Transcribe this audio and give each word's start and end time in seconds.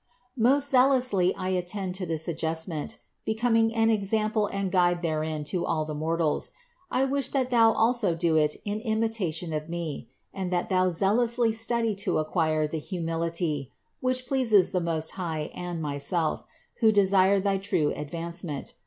Most 0.35 0.67
zealously 0.71 1.31
I 1.35 1.49
attended 1.49 1.93
to 1.99 2.05
this 2.07 2.27
adjustment, 2.27 2.97
be 3.23 3.35
coming 3.35 3.71
an 3.75 3.91
example 3.91 4.47
and 4.47 4.71
guide 4.71 5.03
therein 5.03 5.43
to 5.53 5.63
all 5.63 5.85
the 5.85 5.93
mortals. 5.93 6.49
I 6.89 7.05
wish 7.05 7.29
that 7.29 7.51
thou 7.51 7.71
also 7.73 8.15
do 8.15 8.35
it 8.35 8.55
in 8.65 8.79
imitation 8.79 9.53
of 9.53 9.69
me, 9.69 10.09
and 10.33 10.51
that 10.51 10.69
thou 10.69 10.89
zealously 10.89 11.53
study 11.53 11.93
to 11.97 12.17
acquire 12.17 12.65
the 12.67 12.79
humility, 12.79 13.71
which 13.99 14.25
pleases 14.25 14.71
the 14.71 14.81
Most 14.81 15.11
High 15.11 15.51
and 15.53 15.83
myself, 15.83 16.45
who 16.79 16.91
desire 16.91 17.39
thy 17.39 17.59
true 17.59 17.93
advancement. 17.95 18.73